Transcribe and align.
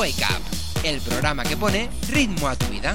Wake 0.00 0.24
Up, 0.30 0.42
el 0.82 0.98
programa 1.02 1.42
que 1.42 1.58
pone 1.58 1.90
ritmo 2.08 2.48
a 2.48 2.56
tu 2.56 2.64
vida. 2.68 2.94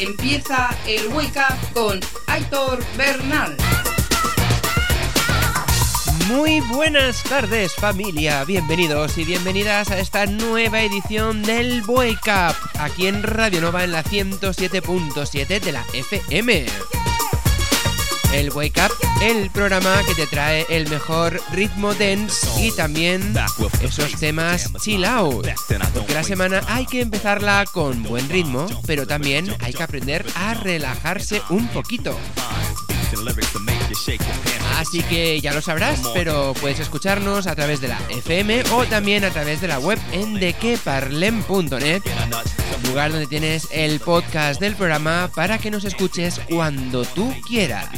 Empieza 0.00 0.70
el 0.86 1.08
Wake 1.08 1.38
Up 1.38 1.74
con 1.74 2.00
Aitor 2.26 2.82
Bernal. 2.96 3.54
Muy 6.26 6.60
buenas 6.60 7.22
tardes 7.24 7.74
familia, 7.74 8.44
bienvenidos 8.44 9.18
y 9.18 9.24
bienvenidas 9.24 9.90
a 9.90 9.98
esta 9.98 10.24
nueva 10.24 10.80
edición 10.80 11.42
del 11.42 11.82
Wake 11.86 12.30
Up, 12.30 12.56
aquí 12.78 13.08
en 13.08 13.22
Radio 13.22 13.60
Nova 13.60 13.84
en 13.84 13.92
la 13.92 14.02
107.7 14.02 15.60
de 15.60 15.72
la 15.72 15.84
FM. 15.92 16.99
El 18.32 18.50
Wake 18.50 18.80
Up, 18.80 18.92
el 19.22 19.50
programa 19.50 20.02
que 20.06 20.14
te 20.14 20.26
trae 20.26 20.64
el 20.68 20.88
mejor 20.88 21.40
ritmo 21.52 21.94
dance 21.94 22.46
y 22.60 22.70
también 22.70 23.34
esos 23.82 24.14
temas 24.20 24.72
chill 24.80 25.04
out. 25.04 25.46
Porque 25.94 26.14
la 26.14 26.22
semana 26.22 26.62
hay 26.68 26.86
que 26.86 27.00
empezarla 27.00 27.64
con 27.72 28.02
buen 28.04 28.28
ritmo, 28.28 28.66
pero 28.86 29.06
también 29.06 29.52
hay 29.60 29.72
que 29.72 29.82
aprender 29.82 30.24
a 30.36 30.54
relajarse 30.54 31.42
un 31.50 31.66
poquito. 31.68 32.16
Así 34.78 35.02
que 35.02 35.40
ya 35.40 35.52
lo 35.52 35.60
sabrás, 35.60 36.00
pero 36.14 36.54
puedes 36.60 36.80
escucharnos 36.80 37.46
a 37.46 37.54
través 37.54 37.80
de 37.80 37.88
la 37.88 37.98
FM 38.08 38.64
o 38.72 38.86
también 38.86 39.24
a 39.24 39.30
través 39.30 39.60
de 39.60 39.68
la 39.68 39.78
web 39.78 39.98
en 40.12 40.34
dequeparlem.net, 40.34 42.02
lugar 42.84 43.12
donde 43.12 43.26
tienes 43.26 43.68
el 43.70 44.00
podcast 44.00 44.60
del 44.60 44.74
programa 44.74 45.30
para 45.34 45.58
que 45.58 45.70
nos 45.70 45.84
escuches 45.84 46.40
cuando 46.48 47.04
tú 47.04 47.34
quieras. 47.46 47.88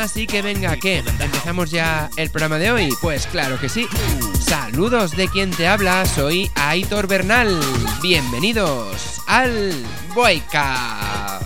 Así 0.00 0.26
que 0.26 0.42
venga, 0.42 0.76
¿qué? 0.76 0.98
¿Empezamos 0.98 1.70
ya 1.70 2.10
el 2.16 2.30
programa 2.30 2.58
de 2.58 2.70
hoy? 2.70 2.88
Pues 3.00 3.26
claro 3.26 3.60
que 3.60 3.68
sí. 3.68 3.86
Saludos 4.40 5.12
de 5.12 5.28
quien 5.28 5.50
te 5.50 5.68
habla, 5.68 6.04
soy 6.06 6.50
Aitor 6.54 7.06
Bernal. 7.06 7.60
Bienvenidos 8.02 9.20
al 9.26 9.72
Boica. 10.14 11.40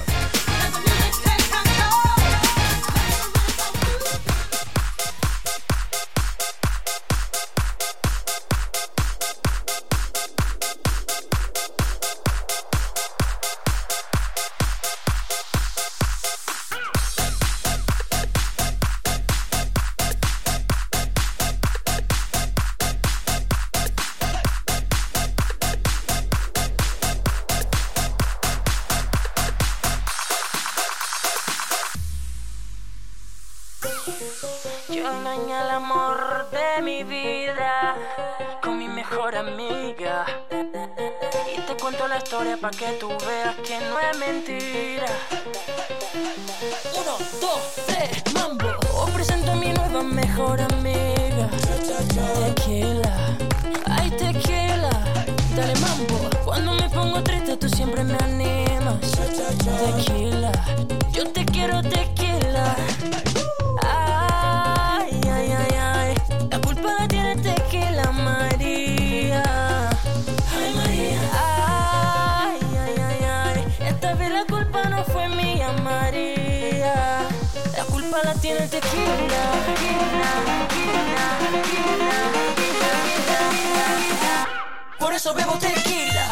Para 42.67 42.79
que 42.79 42.93
tú 42.99 43.09
veas 43.09 43.55
que 43.65 43.79
no 43.79 44.01
es 44.01 44.19
mentira. 44.19 45.07
Uno, 46.95 47.17
dos, 47.41 47.61
tres, 47.87 48.35
mambo. 48.35 48.67
Os 48.93 49.11
presento 49.11 49.53
a 49.53 49.55
mi 49.55 49.73
nueva 49.73 50.03
mejor 50.03 50.61
amiga. 50.61 51.49
Tequila, 52.57 53.37
ay 53.89 54.11
tequila, 54.11 54.91
dale 55.55 55.75
mambo. 55.77 56.29
Cuando 56.45 56.73
me 56.75 56.91
pongo 56.91 57.23
triste 57.23 57.57
tú 57.57 57.69
siempre 57.69 58.03
me 58.03 58.17
animas. 58.17 58.97
Tequila, 59.13 60.36
tiene 78.41 78.67
tequila. 78.69 79.43
Por 84.99 85.13
eso 85.15 85.35
bebo 85.35 85.59
tequila. 85.59 86.31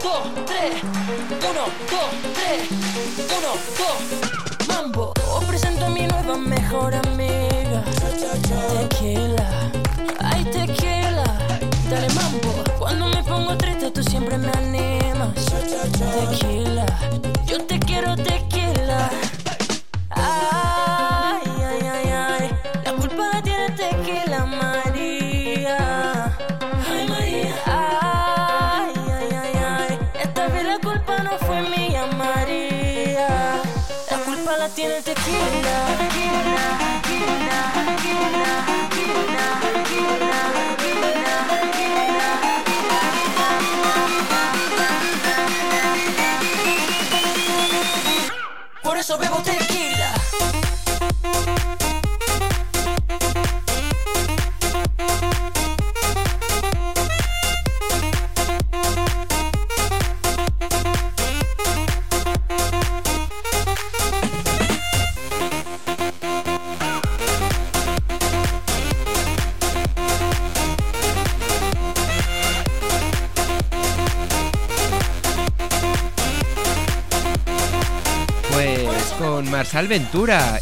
Tiene 0.00 0.30
tequila, 0.48 1.64
tequila, 1.88 2.10
tequila, 2.34 2.66
tequila, 3.16 3.52
tequila. 3.76 4.29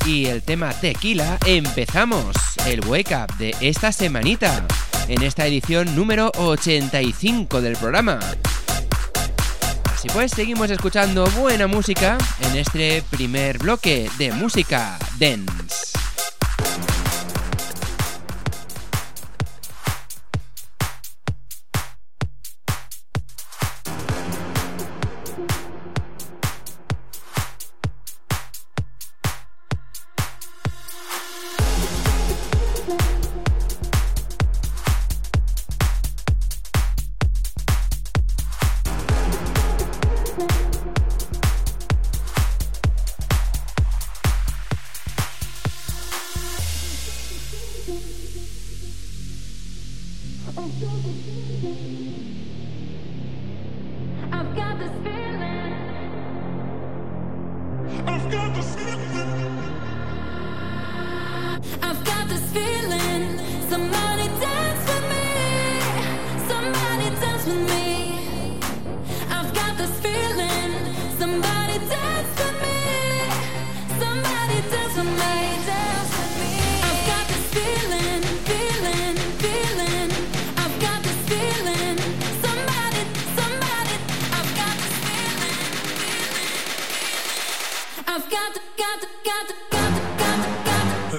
Y 0.06 0.26
el 0.26 0.43
tema 0.43 0.73
Tequila 0.73 1.38
empezamos 1.44 2.37
el 2.67 2.87
Wake 2.87 3.17
Up 3.17 3.37
de 3.37 3.53
esta 3.61 3.91
semanita 3.91 4.65
en 5.09 5.23
esta 5.25 5.44
edición 5.44 5.97
número 5.97 6.31
85 6.37 7.61
del 7.61 7.76
programa. 7.76 8.20
Así 9.93 10.06
pues, 10.12 10.31
seguimos 10.31 10.70
escuchando 10.70 11.26
buena 11.37 11.67
música 11.67 12.17
en 12.43 12.56
este 12.59 13.03
primer 13.11 13.59
bloque 13.59 14.09
de 14.19 14.31
música 14.31 14.97
dance. 15.19 15.68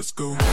School. 0.09 0.35
go. 0.35 0.48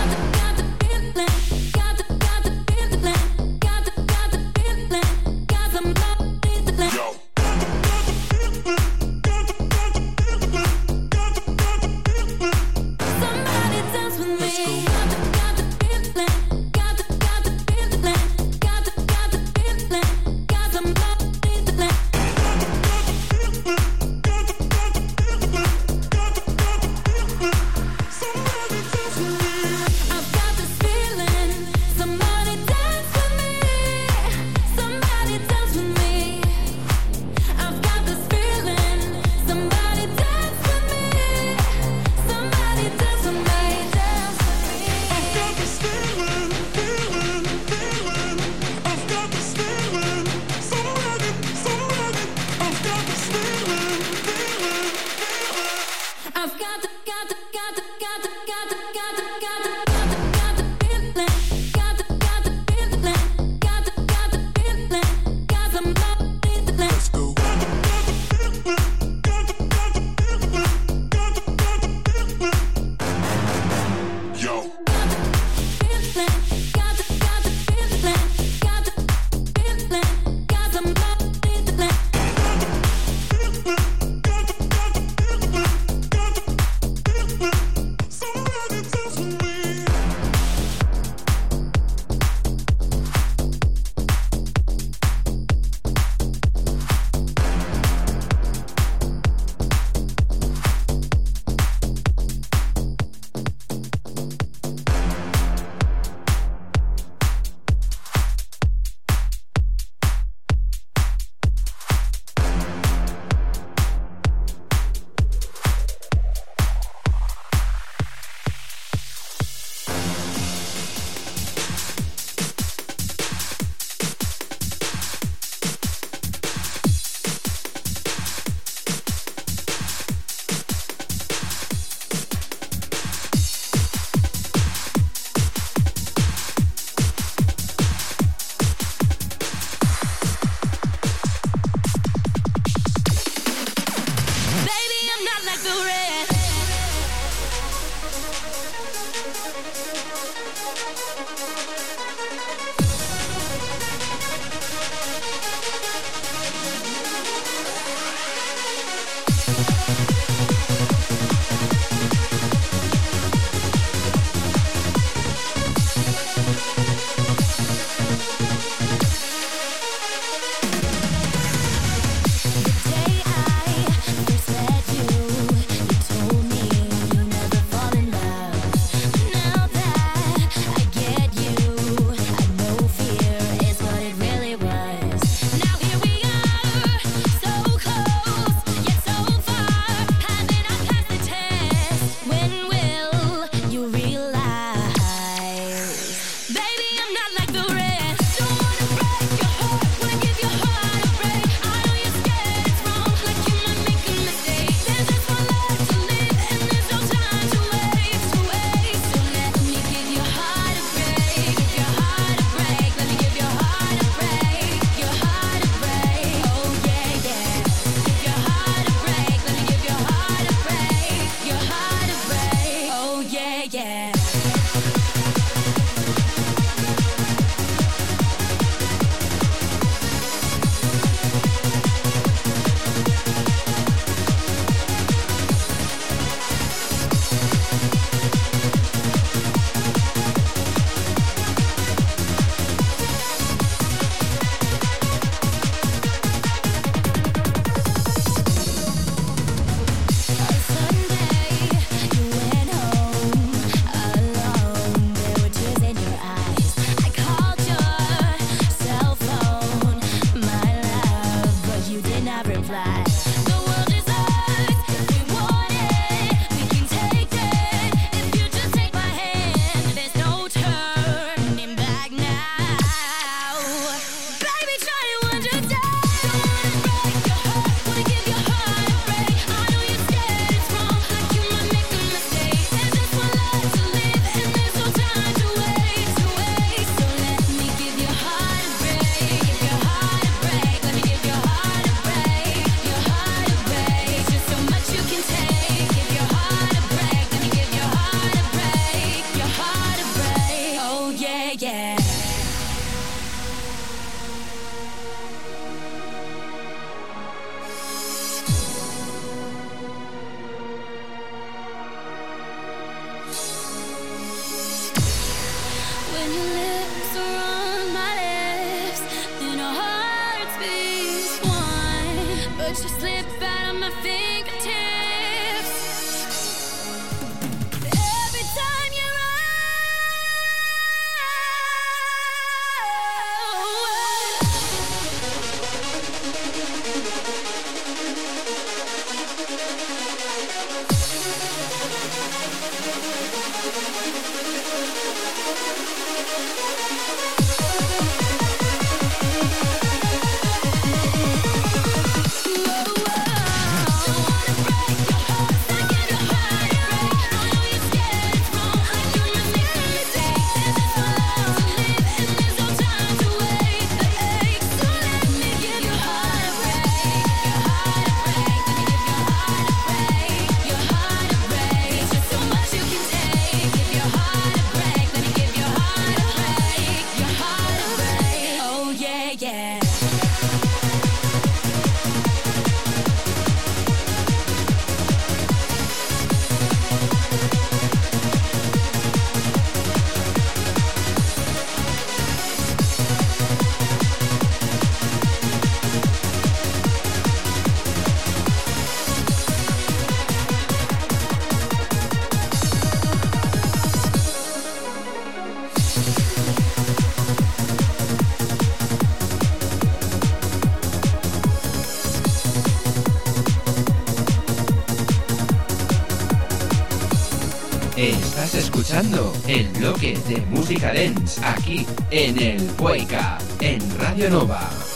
Escuchando 417.96 419.32
el 419.46 419.67
bloque 419.69 420.19
de 420.29 420.41
música 420.50 420.93
dance 420.93 421.41
aquí 421.43 421.86
en 422.10 422.38
el 422.38 422.70
Wake 422.79 423.17
en 423.60 423.98
Radio 423.98 424.29
Nova. 424.29 424.95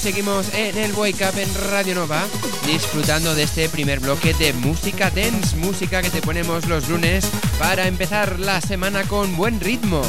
Seguimos 0.00 0.52
en 0.54 0.78
el 0.78 0.92
Wake 0.94 1.24
Up 1.28 1.38
en 1.38 1.54
Radio 1.70 1.94
Nova, 1.94 2.26
disfrutando 2.66 3.34
de 3.34 3.42
este 3.42 3.68
primer 3.68 4.00
bloque 4.00 4.32
de 4.34 4.52
música 4.54 5.10
dance, 5.10 5.56
música 5.56 6.00
que 6.00 6.08
te 6.08 6.22
ponemos 6.22 6.66
los 6.66 6.88
lunes 6.88 7.26
para 7.58 7.86
empezar 7.86 8.40
la 8.40 8.60
semana 8.60 9.04
con 9.04 9.36
buen 9.36 9.60
ritmo. 9.60 10.02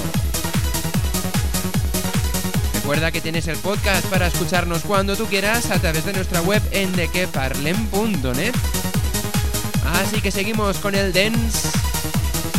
Recuerda 2.76 3.12
que 3.12 3.22
tienes 3.22 3.48
el 3.48 3.58
podcast 3.58 4.06
para 4.08 4.28
escucharnos 4.28 4.84
cuando 4.84 5.18
tú 5.18 5.26
quieras 5.26 5.70
a 5.70 5.80
través 5.80 6.06
de 6.06 6.14
nuestra 6.14 6.42
web 6.42 6.62
en 6.72 6.92
dequeparlen.net. 6.96 8.54
Así 9.86 10.22
que 10.22 10.32
seguimos 10.32 10.78
con 10.78 10.96
el 10.96 11.12
dance. 11.12 11.70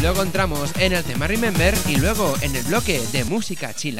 Luego 0.02 0.22
entramos 0.22 0.72
en 0.78 0.92
el 0.92 1.04
tema 1.04 1.26
Remember 1.26 1.74
y 1.88 1.96
luego 1.96 2.34
en 2.42 2.54
el 2.54 2.64
bloque 2.64 3.02
de 3.12 3.24
música 3.24 3.74
chill. 3.74 3.98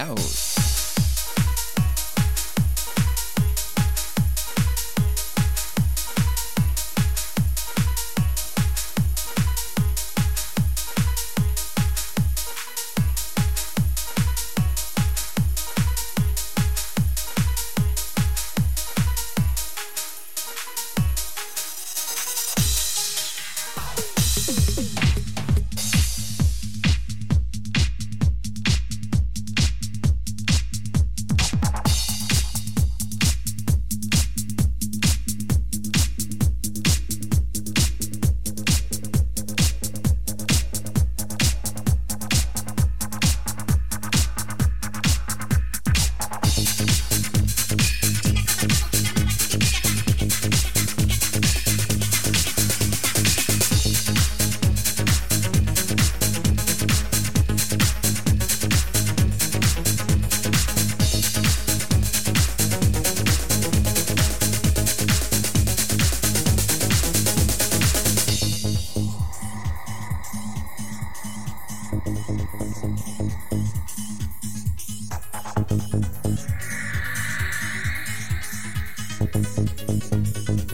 Thanks. 79.35 80.74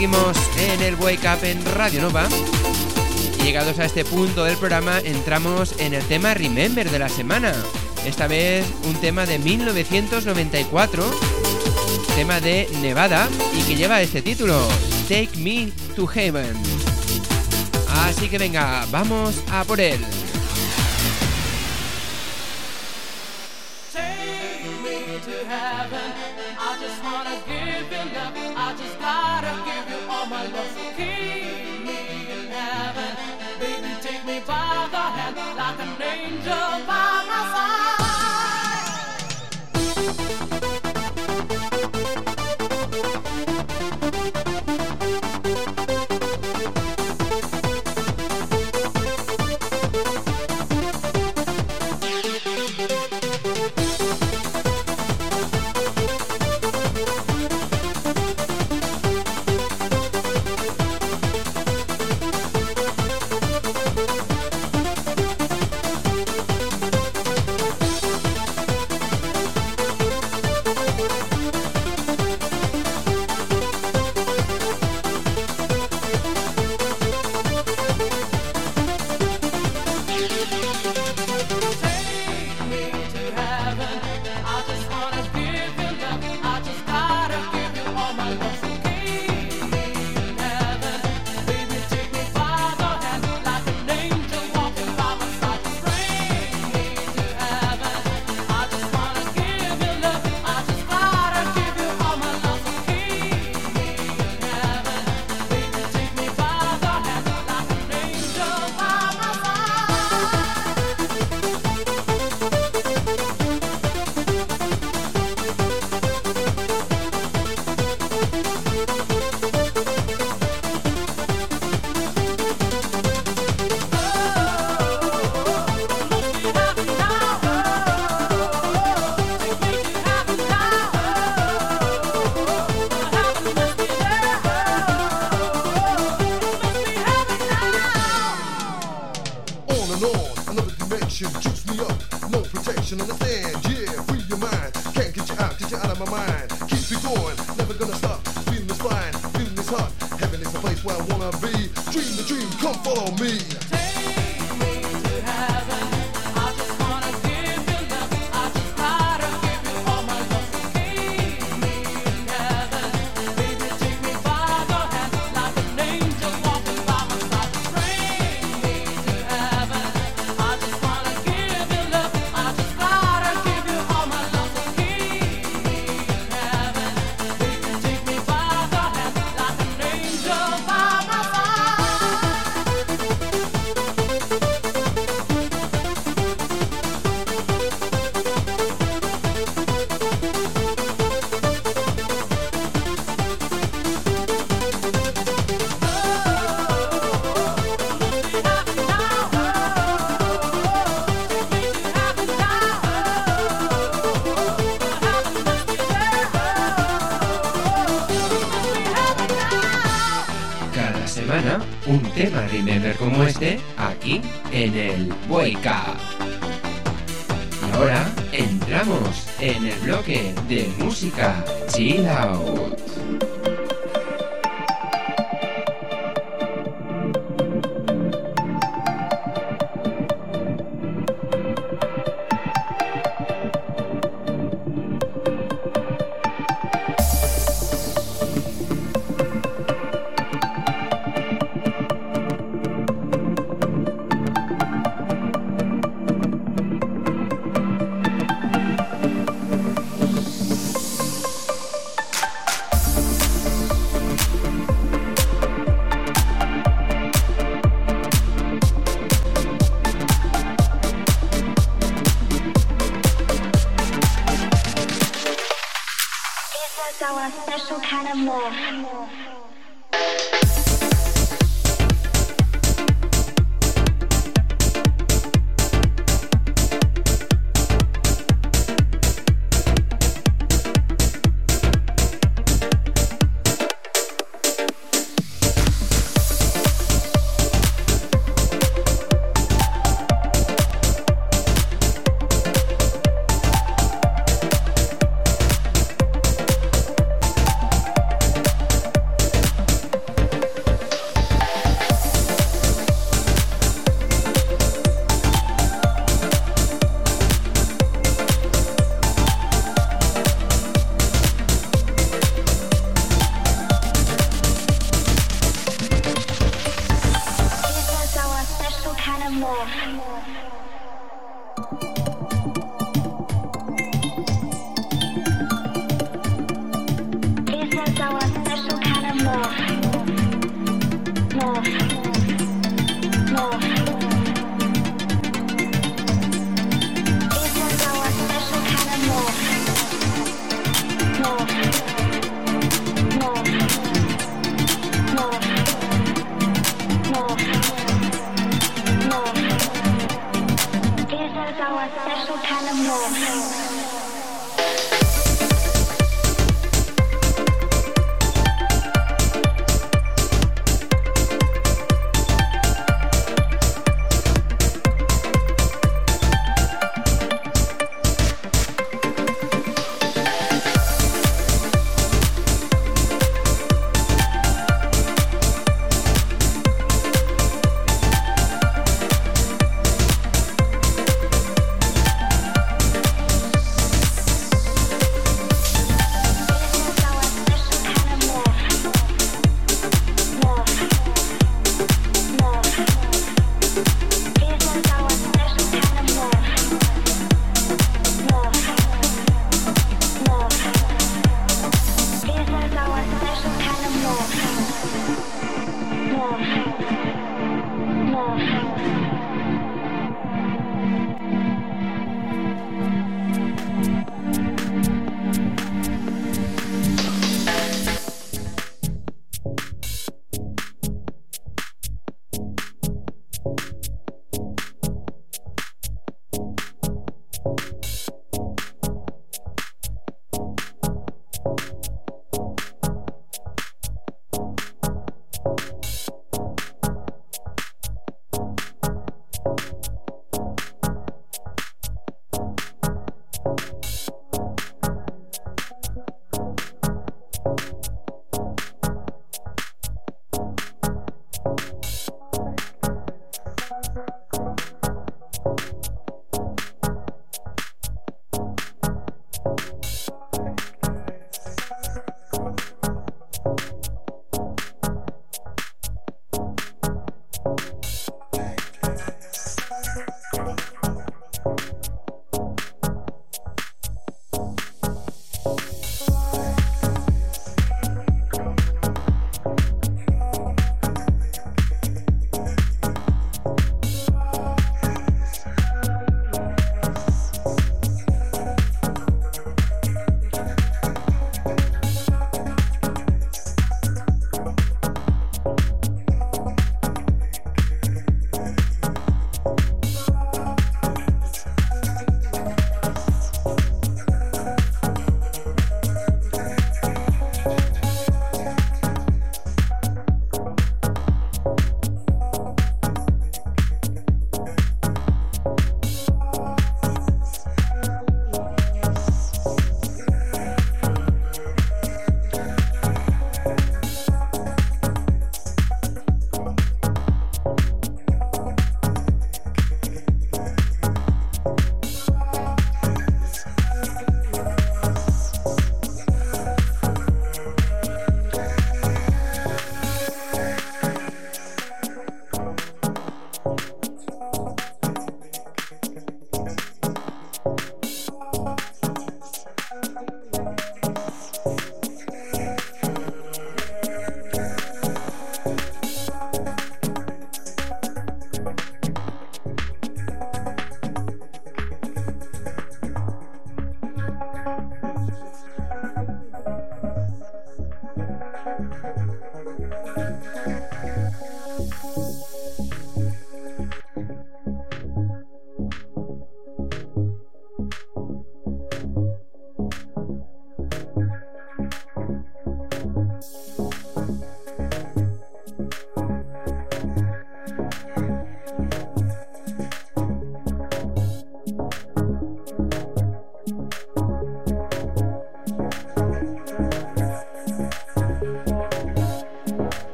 Seguimos 0.00 0.38
en 0.56 0.80
el 0.80 0.94
Wake 0.94 1.28
Up 1.28 1.44
en 1.44 1.62
Radio 1.74 2.00
Nova. 2.00 2.26
Llegados 3.44 3.78
a 3.78 3.84
este 3.84 4.02
punto 4.02 4.44
del 4.44 4.56
programa, 4.56 4.98
entramos 5.00 5.74
en 5.78 5.92
el 5.92 6.02
tema 6.04 6.32
Remember 6.32 6.90
de 6.90 6.98
la 6.98 7.10
semana. 7.10 7.52
Esta 8.06 8.26
vez 8.26 8.64
un 8.84 8.94
tema 8.94 9.26
de 9.26 9.38
1994, 9.38 11.04
tema 12.16 12.40
de 12.40 12.66
Nevada 12.80 13.28
y 13.54 13.62
que 13.64 13.76
lleva 13.76 14.00
este 14.00 14.22
título, 14.22 14.66
Take 15.06 15.36
Me 15.36 15.70
to 15.94 16.06
Heaven. 16.06 16.56
Así 18.06 18.28
que 18.28 18.38
venga, 18.38 18.86
vamos 18.90 19.42
a 19.50 19.64
por 19.64 19.82
él. 19.82 20.00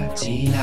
Música 0.00 0.16
chill 0.16 0.59